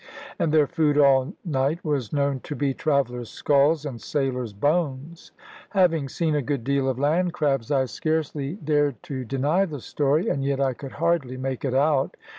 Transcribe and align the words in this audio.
And 0.39 0.51
their 0.51 0.65
food 0.65 0.97
all 0.97 1.31
night 1.45 1.85
was 1.85 2.11
known 2.11 2.39
to 2.39 2.55
be 2.55 2.73
travellers' 2.73 3.29
skulls 3.29 3.85
and 3.85 4.01
sailors' 4.01 4.51
bones. 4.51 5.31
Having 5.73 6.09
seen 6.09 6.33
a 6.33 6.41
good 6.41 6.63
deal 6.63 6.89
of 6.89 6.97
land 6.97 7.33
crabs, 7.33 7.69
I 7.69 7.85
scarcely 7.85 8.55
dared 8.55 9.03
to 9.03 9.23
deny 9.23 9.65
the 9.65 9.79
story, 9.79 10.27
and 10.27 10.43
yet 10.43 10.59
I 10.59 10.73
could 10.73 10.93
hardly 10.93 11.37
make 11.37 11.63
it 11.63 11.75
out. 11.75 12.17